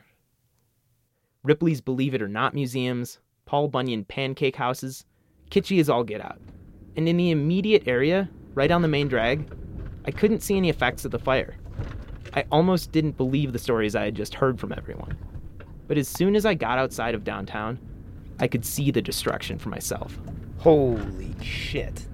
Ripley's 1.43 1.81
Believe 1.81 2.15
It 2.15 2.21
or 2.23 2.27
Not 2.27 2.55
museums, 2.55 3.19
Paul 3.45 3.67
Bunyan 3.67 4.05
pancake 4.05 4.55
houses, 4.55 5.05
kitschy 5.51 5.79
as 5.79 5.87
all 5.87 6.03
get 6.03 6.19
out. 6.19 6.41
And 6.95 7.09
in 7.09 7.17
the 7.17 7.31
immediate 7.31 7.88
area, 7.88 8.29
right 8.53 8.71
on 8.71 8.81
the 8.81 8.88
main 8.88 9.07
drag, 9.07 9.51
I 10.05 10.12
couldn't 10.12 10.41
see 10.41 10.57
any 10.57 10.69
effects 10.69 11.05
of 11.05 11.12
the 11.12 11.19
fire. 11.19 11.55
I 12.33 12.45
almost 12.51 12.91
didn't 12.91 13.17
believe 13.17 13.53
the 13.53 13.59
stories 13.59 13.95
I 13.95 14.05
had 14.05 14.15
just 14.15 14.35
heard 14.35 14.59
from 14.59 14.73
everyone. 14.73 15.17
But 15.88 15.97
as 15.97 16.07
soon 16.07 16.35
as 16.35 16.45
I 16.45 16.53
got 16.53 16.79
outside 16.79 17.15
of 17.15 17.23
downtown, 17.23 17.79
I 18.39 18.47
could 18.47 18.65
see 18.65 18.91
the 18.91 19.01
destruction 19.01 19.59
for 19.59 19.69
myself. 19.69 20.17
Holy 20.59 21.35
shit. 21.41 22.05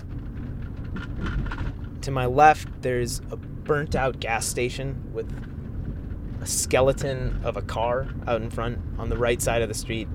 To 2.02 2.12
my 2.12 2.26
left, 2.26 2.82
there's 2.82 3.20
a 3.32 3.38
burnt 3.38 3.96
out 3.96 4.20
gas 4.20 4.46
station 4.46 5.12
with 5.14 5.32
a 6.42 6.48
skeleton 6.48 7.40
of 7.44 7.58
a 7.58 7.62
car 7.62 8.08
out 8.28 8.42
in 8.42 8.50
front. 8.50 8.80
On 8.98 9.10
the 9.10 9.18
right 9.18 9.42
side 9.42 9.62
of 9.62 9.68
the 9.68 9.76
street, 9.76 10.08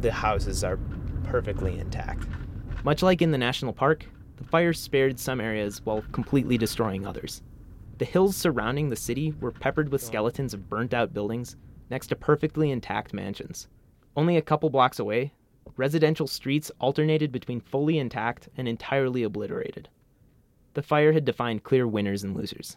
the 0.00 0.12
houses 0.12 0.64
are 0.64 0.78
perfectly 1.24 1.78
intact. 1.78 2.26
Much 2.84 3.02
like 3.02 3.22
in 3.22 3.30
the 3.30 3.38
national 3.38 3.72
park, 3.72 4.04
the 4.36 4.44
fire 4.44 4.74
spared 4.74 5.18
some 5.18 5.40
areas 5.40 5.80
while 5.84 6.04
completely 6.12 6.58
destroying 6.58 7.06
others. 7.06 7.42
The 7.96 8.04
hills 8.04 8.36
surrounding 8.36 8.90
the 8.90 8.96
city 8.96 9.32
were 9.40 9.52
peppered 9.52 9.90
with 9.90 10.02
skeletons 10.02 10.52
of 10.52 10.68
burnt 10.68 10.92
out 10.92 11.14
buildings 11.14 11.56
next 11.88 12.08
to 12.08 12.16
perfectly 12.16 12.70
intact 12.70 13.14
mansions. 13.14 13.68
Only 14.16 14.36
a 14.36 14.42
couple 14.42 14.68
blocks 14.68 14.98
away, 14.98 15.32
residential 15.78 16.26
streets 16.26 16.70
alternated 16.78 17.32
between 17.32 17.60
fully 17.60 17.98
intact 17.98 18.50
and 18.58 18.68
entirely 18.68 19.22
obliterated. 19.22 19.88
The 20.74 20.82
fire 20.82 21.12
had 21.12 21.24
defined 21.24 21.64
clear 21.64 21.88
winners 21.88 22.22
and 22.22 22.36
losers. 22.36 22.76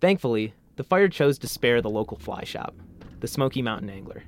Thankfully, 0.00 0.54
the 0.76 0.84
fire 0.84 1.08
chose 1.08 1.38
to 1.40 1.48
spare 1.48 1.82
the 1.82 1.90
local 1.90 2.16
fly 2.16 2.44
shop, 2.44 2.74
the 3.20 3.28
Smoky 3.28 3.60
Mountain 3.60 3.90
Angler. 3.90 4.22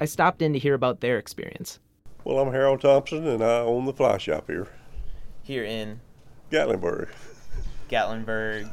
I 0.00 0.06
stopped 0.06 0.42
in 0.42 0.52
to 0.54 0.58
hear 0.58 0.74
about 0.74 1.00
their 1.00 1.18
experience. 1.18 1.78
Well, 2.24 2.38
I'm 2.38 2.52
Harold 2.52 2.80
Thompson, 2.80 3.26
and 3.26 3.42
I 3.42 3.58
own 3.60 3.84
the 3.84 3.92
fly 3.92 4.18
shop 4.18 4.46
here. 4.48 4.68
Here 5.42 5.64
in 5.64 6.00
Gatlinburg, 6.50 7.08
Gatlinburg, 7.88 8.70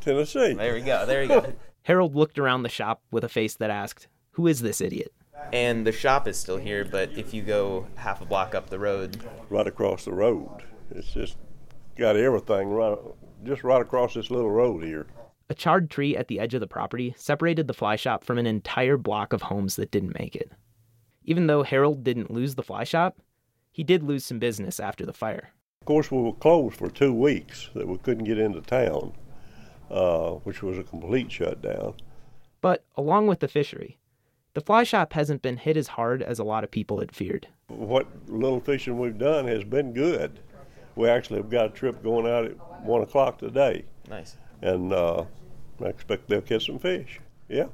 Tennessee. 0.00 0.54
There 0.54 0.74
we 0.74 0.80
go. 0.80 1.06
There 1.06 1.22
you 1.22 1.28
go. 1.28 1.52
Harold 1.84 2.14
looked 2.16 2.38
around 2.38 2.62
the 2.62 2.68
shop 2.68 3.02
with 3.10 3.22
a 3.24 3.28
face 3.28 3.54
that 3.56 3.70
asked, 3.70 4.08
Who 4.32 4.46
is 4.46 4.62
this 4.62 4.80
idiot? 4.80 5.12
And 5.52 5.86
the 5.86 5.92
shop 5.92 6.26
is 6.28 6.38
still 6.38 6.56
here, 6.56 6.84
but 6.84 7.10
if 7.16 7.32
you 7.34 7.42
go 7.42 7.86
half 7.96 8.20
a 8.20 8.24
block 8.24 8.54
up 8.54 8.70
the 8.70 8.78
road, 8.78 9.20
Right 9.48 9.66
across 9.66 10.04
the 10.04 10.12
road. 10.12 10.48
It's 10.90 11.12
just 11.12 11.36
got 11.96 12.16
everything 12.16 12.68
right, 12.68 12.98
just 13.44 13.62
right 13.64 13.80
across 13.82 14.14
this 14.14 14.30
little 14.30 14.50
road 14.50 14.82
here. 14.84 15.06
a 15.48 15.54
charred 15.54 15.90
tree 15.90 16.16
at 16.16 16.28
the 16.28 16.38
edge 16.40 16.54
of 16.54 16.60
the 16.60 16.66
property 16.66 17.14
separated 17.16 17.66
the 17.68 17.74
fly 17.74 17.96
shop 17.96 18.24
from 18.24 18.38
an 18.38 18.46
entire 18.46 18.96
block 18.96 19.32
of 19.32 19.42
homes 19.42 19.76
that 19.76 19.90
didn't 19.90 20.18
make 20.18 20.34
it. 20.36 20.50
Even 21.24 21.46
though 21.46 21.62
Harold 21.62 22.02
didn't 22.02 22.30
lose 22.30 22.54
the 22.54 22.62
fly 22.62 22.84
shop, 22.84 23.18
he 23.70 23.84
did 23.84 24.02
lose 24.02 24.24
some 24.24 24.38
business 24.38 24.80
after 24.80 25.06
the 25.06 25.12
fire. 25.12 25.50
Of 25.80 25.86
course, 25.86 26.10
we 26.10 26.20
were 26.20 26.32
closed 26.32 26.76
for 26.76 26.90
two 26.90 27.12
weeks 27.12 27.70
that 27.74 27.88
we 27.88 27.98
couldn't 27.98 28.24
get 28.24 28.38
into 28.38 28.60
town, 28.60 29.14
uh, 29.90 30.32
which 30.44 30.62
was 30.62 30.78
a 30.78 30.84
complete 30.84 31.32
shutdown. 31.32 31.94
But 32.60 32.84
along 32.96 33.26
with 33.26 33.40
the 33.40 33.48
fishery, 33.48 33.98
the 34.54 34.60
fly 34.60 34.84
shop 34.84 35.14
hasn't 35.14 35.42
been 35.42 35.56
hit 35.56 35.76
as 35.76 35.88
hard 35.88 36.22
as 36.22 36.38
a 36.38 36.44
lot 36.44 36.62
of 36.62 36.70
people 36.70 37.00
had 37.00 37.14
feared. 37.14 37.48
What 37.68 38.06
little 38.28 38.60
fishing 38.60 38.98
we've 38.98 39.18
done 39.18 39.46
has 39.46 39.64
been 39.64 39.92
good. 39.92 40.40
We 40.94 41.08
actually 41.08 41.38
have 41.38 41.50
got 41.50 41.66
a 41.66 41.70
trip 41.70 42.02
going 42.02 42.26
out 42.26 42.44
at 42.44 42.84
one 42.84 43.02
o'clock 43.02 43.38
today. 43.38 43.86
Nice. 44.08 44.36
And 44.60 44.92
uh, 44.92 45.24
I 45.80 45.86
expect 45.86 46.28
they'll 46.28 46.42
catch 46.42 46.66
some 46.66 46.78
fish. 46.78 47.20
Yeah. 47.48 47.66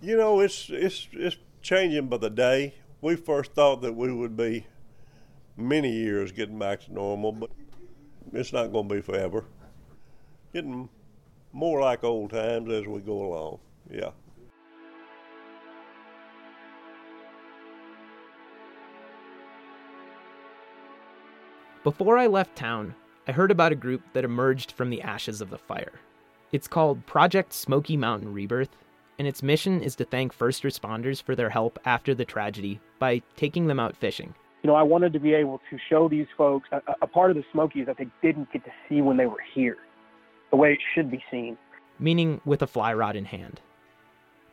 You 0.00 0.16
know, 0.16 0.40
it's 0.40 0.70
it's 0.70 1.08
it's 1.12 1.36
changing 1.62 2.08
by 2.08 2.16
the 2.16 2.30
day. 2.30 2.74
We 3.04 3.16
first 3.16 3.52
thought 3.52 3.82
that 3.82 3.94
we 3.94 4.10
would 4.10 4.34
be 4.34 4.66
many 5.58 5.92
years 5.92 6.32
getting 6.32 6.58
back 6.58 6.80
to 6.86 6.94
normal, 6.94 7.32
but 7.32 7.50
it's 8.32 8.50
not 8.50 8.72
going 8.72 8.88
to 8.88 8.94
be 8.94 9.02
forever. 9.02 9.44
Getting 10.54 10.88
more 11.52 11.82
like 11.82 12.02
old 12.02 12.30
times 12.30 12.72
as 12.72 12.86
we 12.86 13.00
go 13.00 13.26
along. 13.26 13.58
Yeah. 13.90 14.12
Before 21.82 22.16
I 22.16 22.26
left 22.26 22.56
town, 22.56 22.94
I 23.28 23.32
heard 23.32 23.50
about 23.50 23.72
a 23.72 23.76
group 23.76 24.00
that 24.14 24.24
emerged 24.24 24.72
from 24.72 24.88
the 24.88 25.02
ashes 25.02 25.42
of 25.42 25.50
the 25.50 25.58
fire. 25.58 26.00
It's 26.52 26.66
called 26.66 27.04
Project 27.04 27.52
Smoky 27.52 27.98
Mountain 27.98 28.32
Rebirth, 28.32 28.74
and 29.18 29.28
its 29.28 29.42
mission 29.42 29.82
is 29.82 29.96
to 29.96 30.04
thank 30.04 30.32
first 30.32 30.62
responders 30.62 31.22
for 31.22 31.34
their 31.36 31.50
help 31.50 31.78
after 31.84 32.14
the 32.14 32.24
tragedy 32.24 32.80
by 32.98 33.22
taking 33.36 33.66
them 33.66 33.80
out 33.80 33.96
fishing. 33.96 34.34
You 34.62 34.68
know, 34.68 34.76
I 34.76 34.82
wanted 34.82 35.12
to 35.12 35.20
be 35.20 35.34
able 35.34 35.60
to 35.70 35.78
show 35.90 36.08
these 36.08 36.26
folks 36.36 36.68
a, 36.72 36.80
a 37.02 37.06
part 37.06 37.30
of 37.30 37.36
the 37.36 37.44
Smokies 37.52 37.86
that 37.86 37.98
they 37.98 38.08
didn't 38.22 38.50
get 38.52 38.64
to 38.64 38.70
see 38.88 39.02
when 39.02 39.16
they 39.16 39.26
were 39.26 39.42
here, 39.54 39.76
the 40.50 40.56
way 40.56 40.72
it 40.72 40.78
should 40.94 41.10
be 41.10 41.22
seen. 41.30 41.56
meaning 41.98 42.40
with 42.44 42.62
a 42.62 42.66
fly 42.66 42.92
rod 42.92 43.14
in 43.14 43.24
hand. 43.26 43.60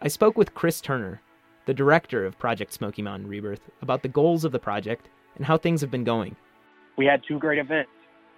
I 0.01 0.07
spoke 0.09 0.37
with 0.37 0.53
Chris 0.53 0.81
Turner, 0.81 1.21
the 1.65 1.73
director 1.73 2.25
of 2.25 2.37
Project 2.37 2.73
Smoky 2.73 3.01
Mountain 3.01 3.29
Rebirth, 3.29 3.69
about 3.81 4.01
the 4.01 4.09
goals 4.09 4.43
of 4.43 4.51
the 4.51 4.59
project 4.59 5.09
and 5.35 5.45
how 5.45 5.57
things 5.57 5.81
have 5.81 5.91
been 5.91 6.03
going. 6.03 6.35
We 6.97 7.05
had 7.05 7.21
two 7.27 7.39
great 7.39 7.59
events. 7.59 7.89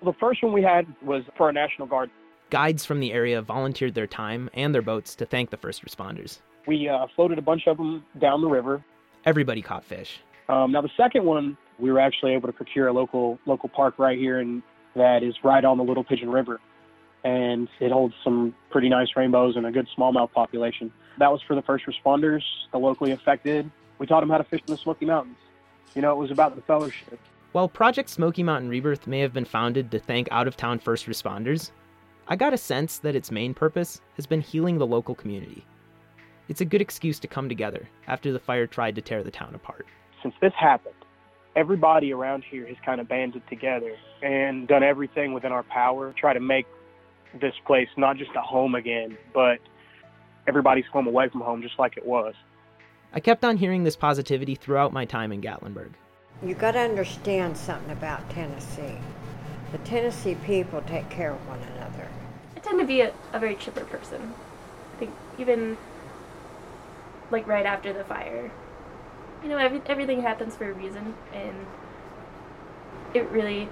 The 0.03 0.13
first 0.19 0.43
one 0.43 0.53
we 0.53 0.61
had 0.61 0.85
was 1.01 1.23
for 1.37 1.47
our 1.47 1.51
National 1.53 1.87
Guard. 1.87 2.09
Guides 2.53 2.85
from 2.85 2.99
the 2.99 3.13
area 3.13 3.41
volunteered 3.41 3.95
their 3.95 4.05
time 4.05 4.47
and 4.53 4.75
their 4.75 4.83
boats 4.83 5.15
to 5.15 5.25
thank 5.25 5.49
the 5.49 5.57
first 5.57 5.83
responders. 5.83 6.37
We 6.67 6.87
uh, 6.87 7.07
floated 7.15 7.39
a 7.39 7.41
bunch 7.41 7.65
of 7.65 7.77
them 7.77 8.05
down 8.19 8.41
the 8.41 8.47
river. 8.47 8.85
Everybody 9.25 9.63
caught 9.63 9.83
fish. 9.83 10.19
Um, 10.49 10.71
now 10.71 10.81
the 10.81 10.91
second 10.95 11.25
one, 11.25 11.57
we 11.79 11.91
were 11.91 11.99
actually 11.99 12.33
able 12.35 12.47
to 12.47 12.53
procure 12.53 12.89
a 12.89 12.93
local 12.93 13.39
local 13.47 13.69
park 13.69 13.97
right 13.97 14.19
here, 14.19 14.39
and 14.39 14.61
that 14.95 15.23
is 15.23 15.33
right 15.43 15.65
on 15.65 15.79
the 15.79 15.83
Little 15.83 16.03
Pigeon 16.03 16.29
River, 16.29 16.61
and 17.23 17.67
it 17.79 17.91
holds 17.91 18.13
some 18.23 18.53
pretty 18.69 18.87
nice 18.87 19.07
rainbows 19.15 19.55
and 19.55 19.65
a 19.65 19.71
good 19.71 19.87
smallmouth 19.97 20.31
population. 20.31 20.93
That 21.17 21.31
was 21.31 21.41
for 21.47 21.55
the 21.55 21.63
first 21.63 21.85
responders, 21.87 22.43
the 22.71 22.77
locally 22.77 23.13
affected. 23.13 23.71
We 23.97 24.05
taught 24.05 24.19
them 24.19 24.29
how 24.29 24.37
to 24.37 24.43
fish 24.43 24.61
in 24.67 24.71
the 24.71 24.77
Smoky 24.77 25.07
Mountains. 25.07 25.37
You 25.95 26.03
know, 26.03 26.11
it 26.11 26.17
was 26.17 26.29
about 26.29 26.55
the 26.55 26.61
fellowship. 26.61 27.19
While 27.53 27.67
Project 27.67 28.09
Smoky 28.11 28.43
Mountain 28.43 28.69
Rebirth 28.69 29.07
may 29.07 29.21
have 29.21 29.33
been 29.33 29.43
founded 29.43 29.89
to 29.89 29.97
thank 29.97 30.27
out 30.29 30.47
of 30.47 30.55
town 30.55 30.77
first 30.77 31.07
responders, 31.07 31.71
I 32.27 32.37
got 32.37 32.53
a 32.53 32.57
sense 32.57 32.99
that 32.99 33.15
its 33.15 33.31
main 33.31 33.53
purpose 33.53 33.99
has 34.15 34.25
been 34.25 34.39
healing 34.39 34.77
the 34.77 34.87
local 34.87 35.13
community. 35.13 35.65
It's 36.47 36.61
a 36.61 36.65
good 36.65 36.81
excuse 36.81 37.19
to 37.19 37.27
come 37.27 37.49
together 37.49 37.89
after 38.07 38.31
the 38.31 38.39
fire 38.39 38.65
tried 38.65 38.95
to 38.95 39.01
tear 39.01 39.23
the 39.23 39.31
town 39.31 39.55
apart. 39.55 39.85
Since 40.21 40.35
this 40.41 40.53
happened, 40.57 40.95
everybody 41.55 42.13
around 42.13 42.45
here 42.49 42.65
has 42.67 42.77
kind 42.85 43.01
of 43.01 43.09
banded 43.09 43.43
together 43.49 43.95
and 44.21 44.67
done 44.67 44.83
everything 44.83 45.33
within 45.33 45.51
our 45.51 45.63
power 45.63 46.13
to 46.13 46.19
try 46.19 46.33
to 46.33 46.39
make 46.39 46.65
this 47.41 47.53
place 47.65 47.89
not 47.97 48.17
just 48.17 48.31
a 48.35 48.41
home 48.41 48.75
again, 48.75 49.17
but 49.33 49.59
everybody's 50.47 50.85
home 50.93 51.07
away 51.07 51.27
from 51.27 51.41
home 51.41 51.61
just 51.61 51.77
like 51.77 51.97
it 51.97 52.05
was. 52.05 52.35
I 53.13 53.19
kept 53.19 53.43
on 53.43 53.57
hearing 53.57 53.83
this 53.83 53.95
positivity 53.97 54.55
throughout 54.55 54.93
my 54.93 55.03
time 55.05 55.31
in 55.33 55.41
Gatlinburg. 55.41 55.91
You 56.41 56.55
got 56.55 56.71
to 56.71 56.79
understand 56.79 57.57
something 57.57 57.91
about 57.91 58.29
Tennessee. 58.29 58.97
The 59.71 59.77
Tennessee 59.79 60.35
people 60.45 60.81
take 60.87 61.09
care 61.09 61.31
of 61.31 61.47
one 61.47 61.59
another. 61.75 62.07
Tend 62.73 62.81
to 62.81 62.87
be 62.87 63.01
a, 63.01 63.13
a 63.33 63.39
very 63.39 63.55
chipper 63.55 63.85
person. 63.85 64.33
I 64.95 64.97
think 64.97 65.11
even 65.37 65.77
like 67.29 67.45
right 67.45 67.67
after 67.67 67.93
the 67.93 68.03
fire, 68.03 68.49
you 69.43 69.49
know, 69.49 69.59
every, 69.59 69.79
everything 69.85 70.23
happens 70.23 70.55
for 70.55 70.71
a 70.71 70.73
reason, 70.73 71.13
and 71.35 71.55
it 73.13 73.29
really 73.29 73.69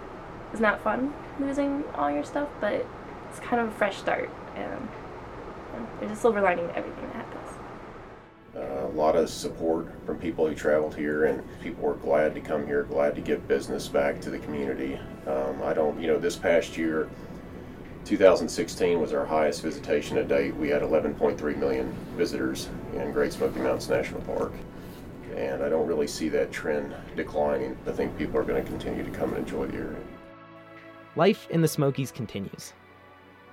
is 0.53 0.59
not 0.59 0.83
fun 0.83 1.15
losing 1.39 1.83
all 1.95 2.11
your 2.11 2.23
stuff, 2.23 2.47
but 2.59 2.85
it's 3.27 3.39
kind 3.39 3.59
of 3.59 3.69
a 3.69 3.71
fresh 3.71 3.97
start, 3.97 4.29
and 4.55 4.87
you 5.73 5.79
know, 5.79 5.87
there's 5.99 6.11
a 6.11 6.15
silver 6.15 6.39
lining 6.39 6.67
to 6.67 6.77
everything 6.77 7.07
that 7.07 7.15
happens. 7.15 7.57
Uh, 8.55 8.85
a 8.85 8.93
lot 8.95 9.15
of 9.15 9.31
support 9.31 9.87
from 10.05 10.19
people 10.19 10.45
who 10.45 10.53
traveled 10.53 10.93
here, 10.93 11.25
and 11.25 11.41
people 11.61 11.83
were 11.83 11.95
glad 11.95 12.35
to 12.35 12.39
come 12.39 12.67
here, 12.67 12.83
glad 12.83 13.15
to 13.15 13.21
give 13.21 13.47
business 13.47 13.87
back 13.87 14.21
to 14.21 14.29
the 14.29 14.37
community. 14.37 14.99
Um, 15.25 15.63
I 15.63 15.73
don't, 15.73 15.99
you 15.99 16.05
know, 16.05 16.19
this 16.19 16.35
past 16.35 16.77
year, 16.77 17.09
2016 18.05 18.99
was 18.99 19.13
our 19.13 19.25
highest 19.25 19.61
visitation 19.61 20.15
to 20.17 20.23
date. 20.23 20.55
We 20.55 20.69
had 20.69 20.81
11.3 20.81 21.57
million 21.57 21.93
visitors 22.17 22.69
in 22.93 23.11
Great 23.11 23.33
Smoky 23.33 23.59
Mountains 23.59 23.89
National 23.89 24.21
Park, 24.21 24.53
and 25.35 25.63
I 25.63 25.69
don't 25.69 25.87
really 25.87 26.07
see 26.07 26.27
that 26.29 26.51
trend 26.51 26.93
declining. 27.15 27.77
I 27.87 27.91
think 27.91 28.17
people 28.17 28.37
are 28.37 28.43
going 28.43 28.63
to 28.63 28.69
continue 28.69 29.03
to 29.03 29.11
come 29.11 29.33
and 29.33 29.39
enjoy 29.39 29.67
the 29.67 29.77
area. 29.77 29.99
life 31.15 31.47
in 31.49 31.61
the 31.61 31.67
Smokies 31.67 32.11
continues. 32.11 32.73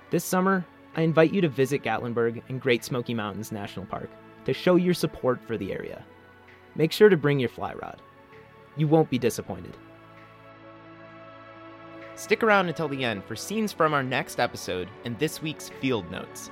This 0.09 0.23
summer, 0.23 0.65
I 0.95 1.01
invite 1.03 1.33
you 1.33 1.41
to 1.41 1.49
visit 1.49 1.83
Gatlinburg 1.83 2.41
and 2.49 2.59
Great 2.59 2.83
Smoky 2.83 3.13
Mountains 3.13 3.51
National 3.51 3.85
Park 3.85 4.09
to 4.45 4.53
show 4.53 4.75
your 4.75 4.93
support 4.93 5.39
for 5.45 5.57
the 5.57 5.71
area. 5.71 6.03
Make 6.75 6.91
sure 6.91 7.09
to 7.09 7.17
bring 7.17 7.39
your 7.39 7.49
fly 7.49 7.73
rod. 7.73 8.01
You 8.75 8.87
won't 8.87 9.09
be 9.09 9.19
disappointed. 9.19 9.75
Stick 12.19 12.43
around 12.43 12.67
until 12.67 12.89
the 12.89 13.05
end 13.05 13.23
for 13.23 13.37
scenes 13.37 13.71
from 13.71 13.93
our 13.93 14.03
next 14.03 14.41
episode 14.41 14.89
and 15.05 15.17
this 15.17 15.41
week's 15.41 15.69
field 15.79 16.11
notes. 16.11 16.51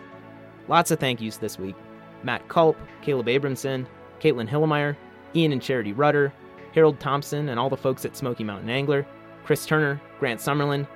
Lots 0.70 0.92
of 0.92 1.00
thank 1.00 1.20
yous 1.20 1.36
this 1.36 1.60
week 1.60 1.76
Matt 2.24 2.48
Kulp, 2.48 2.78
Caleb 3.02 3.28
Abramson, 3.28 3.86
Caitlin 4.22 4.48
Hillemeyer, 4.48 4.96
Ian 5.36 5.52
and 5.52 5.62
Charity 5.62 5.92
Rutter, 5.92 6.32
Harold 6.74 7.02
Thompson, 7.02 7.50
and 7.50 7.60
all 7.60 7.70
the 7.70 7.76
folks 7.76 8.06
at 8.06 8.16
Smoky 8.16 8.46
Mountain 8.46 8.70
Angler, 8.70 9.06
Chris 9.44 9.66
Turner, 9.66 10.02
Grant 10.22 10.40
Summerlin, 10.40 10.88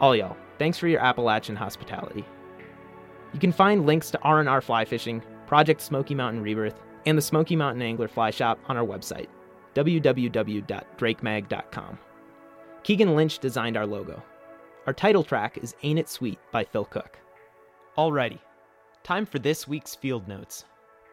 all 0.00 0.14
y'all. 0.14 0.36
Thanks 0.60 0.78
for 0.78 0.86
your 0.86 1.00
Appalachian 1.00 1.56
hospitality. 1.56 2.24
You 3.32 3.40
can 3.40 3.50
find 3.50 3.84
links 3.84 4.12
to 4.12 4.20
R&R 4.20 4.60
Fly 4.60 4.84
Fishing, 4.84 5.24
Project 5.48 5.80
Smoky 5.80 6.14
Mountain 6.14 6.44
Rebirth, 6.44 6.80
and 7.04 7.18
the 7.18 7.22
Smoky 7.22 7.56
Mountain 7.56 7.82
Angler 7.82 8.06
Fly 8.06 8.30
Shop 8.30 8.60
on 8.68 8.76
our 8.76 8.86
website, 8.86 9.26
www.drakemag.com. 9.74 11.98
Keegan 12.82 13.14
Lynch 13.14 13.38
designed 13.38 13.76
our 13.76 13.86
logo. 13.86 14.22
Our 14.86 14.94
title 14.94 15.22
track 15.22 15.58
is 15.58 15.74
Ain't 15.82 15.98
It 15.98 16.08
Sweet 16.08 16.38
by 16.50 16.64
Phil 16.64 16.86
Cook. 16.86 17.18
Alrighty, 17.98 18.38
time 19.02 19.26
for 19.26 19.38
this 19.38 19.68
week's 19.68 19.94
field 19.94 20.26
notes. 20.26 20.64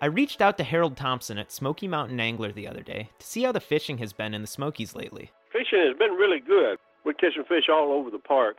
I 0.02 0.06
reached 0.06 0.42
out 0.42 0.58
to 0.60 0.64
Harold 0.64 0.96
Thompson 0.96 1.38
at 1.38 1.52
Smoky 1.52 1.88
Mountain 1.88 2.20
Angler 2.20 2.52
the 2.52 2.68
other 2.68 2.84
day 2.84 3.10
to 3.20 3.28
see 3.28 3.44
how 3.44 3.52
the 3.52 3.60
fishing 3.60 3.98
has 3.98 4.14
been 4.14 4.34
in 4.34 4.42
the 4.42 4.48
Smokies 4.48 4.96
lately. 4.96 5.32
Fishing 5.52 5.80
has 5.80 5.98
been 5.98 6.12
really 6.12 6.40
good. 6.40 6.78
We're 7.04 7.14
catching 7.14 7.44
fish 7.44 7.66
all 7.70 7.92
over 7.92 8.10
the 8.12 8.20
park. 8.20 8.58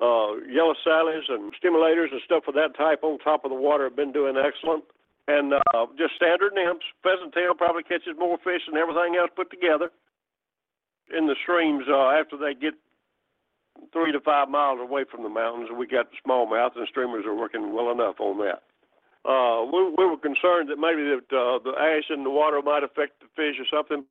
Uh, 0.00 0.36
yellow 0.48 0.74
sallies 0.84 1.24
and 1.28 1.52
stimulators 1.58 2.12
and 2.12 2.20
stuff 2.24 2.44
of 2.46 2.54
that 2.54 2.76
type 2.76 3.02
on 3.02 3.18
top 3.18 3.44
of 3.44 3.50
the 3.50 3.56
water 3.56 3.84
have 3.84 3.96
been 3.96 4.12
doing 4.12 4.36
excellent. 4.36 4.84
And 5.26 5.54
uh, 5.54 5.86
just 5.98 6.14
standard 6.14 6.52
nymphs. 6.54 6.86
Pheasant 7.02 7.34
tail 7.34 7.54
probably 7.54 7.82
catches 7.82 8.14
more 8.16 8.38
fish 8.38 8.62
than 8.68 8.78
everything 8.78 9.16
else 9.18 9.30
put 9.34 9.50
together. 9.50 9.90
In 11.16 11.26
the 11.26 11.36
streams, 11.42 11.84
uh, 11.88 12.10
after 12.10 12.36
they 12.36 12.54
get 12.54 12.74
three 13.92 14.12
to 14.12 14.20
five 14.20 14.48
miles 14.48 14.80
away 14.80 15.04
from 15.10 15.22
the 15.22 15.28
mountains, 15.28 15.70
we 15.76 15.86
got 15.86 16.06
smallmouth 16.26 16.76
and 16.76 16.86
streamers 16.88 17.24
are 17.24 17.34
working 17.34 17.72
well 17.72 17.90
enough 17.90 18.20
on 18.20 18.38
that. 18.38 18.62
Uh, 19.24 19.64
we, 19.64 19.94
we 19.96 20.04
were 20.06 20.16
concerned 20.16 20.68
that 20.70 20.78
maybe 20.78 21.02
that 21.02 21.28
uh, 21.34 21.58
the 21.64 21.72
ash 21.78 22.10
in 22.10 22.24
the 22.24 22.30
water 22.30 22.62
might 22.62 22.84
affect 22.84 23.20
the 23.20 23.26
fish 23.36 23.56
or 23.58 23.66
something. 23.70 24.04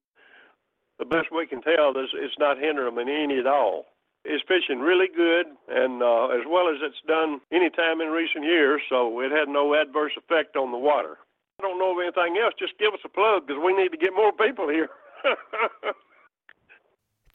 The 0.99 1.05
best 1.05 1.27
we 1.31 1.45
can 1.45 1.61
tell 1.61 1.91
is 1.91 2.09
it's 2.13 2.39
not 2.39 2.57
hindering 2.57 2.95
them 2.95 3.07
in 3.07 3.13
any 3.13 3.39
at 3.39 3.47
all. 3.47 3.85
It's 4.25 4.43
fishing 4.47 4.81
really 4.81 5.07
good, 5.07 5.45
and 5.69 6.03
uh, 6.03 6.27
as 6.35 6.43
well 6.49 6.67
as 6.67 6.81
it's 6.81 6.99
done 7.07 7.39
any 7.51 7.69
time 7.69 8.01
in 8.01 8.09
recent 8.09 8.43
years, 8.43 8.81
so 8.89 9.21
it 9.21 9.31
had 9.31 9.47
no 9.47 9.73
adverse 9.73 10.11
effect 10.17 10.57
on 10.57 10.71
the 10.71 10.77
water. 10.77 11.17
I 11.59 11.63
don't 11.63 11.79
know 11.79 11.93
of 11.93 12.03
anything 12.03 12.37
else. 12.41 12.53
Just 12.59 12.77
give 12.77 12.93
us 12.93 12.99
a 13.05 13.09
plug 13.09 13.47
because 13.47 13.61
we 13.63 13.73
need 13.73 13.89
to 13.89 13.97
get 13.97 14.13
more 14.13 14.33
people 14.33 14.67
here. 14.67 14.89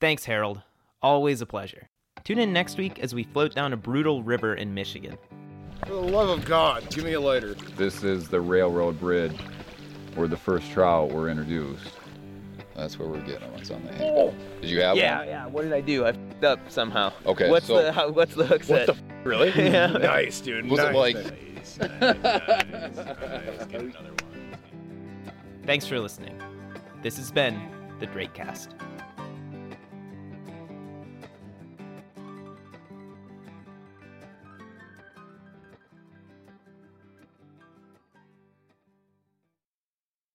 Thanks, 0.03 0.25
Harold. 0.25 0.61
Always 1.01 1.43
a 1.43 1.47
pleasure. 1.47 1.89
Tune 2.25 2.41
in 2.41 2.53
next 2.53 2.77
week 2.77 2.99
as 2.99 3.15
we 3.15 3.23
float 3.23 3.55
down 3.55 3.73
a 3.73 3.77
brutal 3.77 4.25
river 4.25 4.55
in 4.55 4.75
Michigan. 4.75 5.17
For 5.87 5.93
the 5.93 6.01
love 6.01 6.29
of 6.29 6.45
God, 6.45 6.91
give 6.91 7.05
me 7.05 7.13
a 7.13 7.21
lighter. 7.21 7.55
This 7.77 8.03
is 8.03 8.27
the 8.29 8.41
railroad 8.41 8.99
bridge 8.99 9.39
where 10.17 10.27
the 10.27 10.37
first 10.37 10.73
trout 10.73 11.13
were 11.13 11.29
introduced. 11.29 11.87
That's 12.75 12.99
where 12.99 13.07
we're 13.07 13.21
getting 13.21 13.49
them. 13.49 13.53
It's 13.61 13.71
on 13.71 13.85
the 13.85 13.93
hand. 13.93 14.03
Oh. 14.03 14.35
Did 14.61 14.71
you 14.71 14.81
have 14.81 14.97
yeah, 14.97 15.19
one? 15.19 15.29
Yeah, 15.29 15.33
yeah. 15.33 15.47
What 15.47 15.63
did 15.63 15.73
I 15.73 15.81
do? 15.81 16.05
I 16.05 16.09
f***ed 16.09 16.45
up 16.47 16.59
somehow. 16.69 17.13
Okay, 17.25 17.49
What's 17.49 17.69
so- 17.69 17.81
the 17.81 17.93
how, 17.93 18.11
what's 18.11 18.35
the 18.35 18.45
hook 18.45 18.65
What 18.65 18.79
set? 18.79 18.87
the 18.87 18.95
f- 18.95 19.03
really? 19.23 19.51
yeah. 19.57 19.87
Nice, 19.99 20.41
dude. 20.41 20.69
Was 20.69 20.81
it 20.81 20.93
nice. 20.93 21.15
like- 21.15 21.17
Thanks 25.65 25.87
for 25.87 26.01
listening. 26.01 26.43
This 27.05 27.17
has 27.19 27.31
been 27.31 27.57
the 28.01 28.09
Drakecast. 28.09 28.71